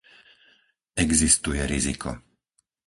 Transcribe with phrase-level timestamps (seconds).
[1.05, 2.09] Existuje riziko.